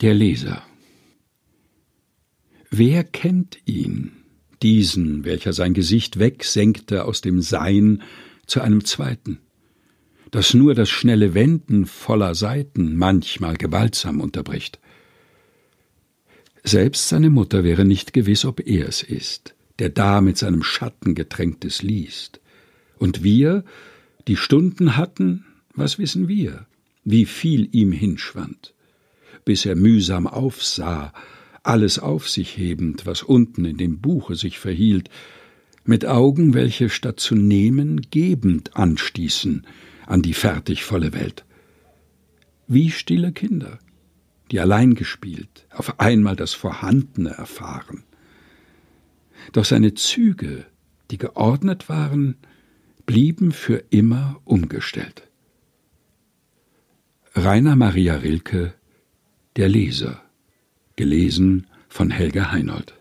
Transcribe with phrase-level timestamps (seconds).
[0.00, 0.62] Der Leser.
[2.70, 4.12] Wer kennt ihn,
[4.62, 8.02] diesen, welcher sein Gesicht wegsenkte aus dem Sein
[8.46, 9.40] zu einem zweiten,
[10.30, 14.78] das nur das schnelle Wenden voller Seiten manchmal gewaltsam unterbricht?
[16.62, 21.16] Selbst seine Mutter wäre nicht gewiss, ob er es ist, der da mit seinem Schatten
[21.16, 22.40] getränktes liest.
[22.98, 23.64] Und wir,
[24.28, 25.44] die Stunden hatten,
[25.74, 26.66] was wissen wir,
[27.02, 28.74] wie viel ihm hinschwand?
[29.48, 31.10] Bis er mühsam aufsah,
[31.62, 35.08] alles auf sich hebend, was unten in dem Buche sich verhielt,
[35.86, 39.66] mit Augen, welche statt zu nehmen, gebend anstießen
[40.04, 41.46] an die fertig volle Welt.
[42.66, 43.78] Wie stille Kinder,
[44.50, 48.04] die allein gespielt, auf einmal das Vorhandene erfahren.
[49.52, 50.66] Doch seine Züge,
[51.10, 52.36] die geordnet waren,
[53.06, 55.26] blieben für immer umgestellt.
[57.34, 58.74] Rainer Maria Rilke
[59.58, 60.22] der Leser.
[60.94, 62.94] Gelesen von Helga Heinold.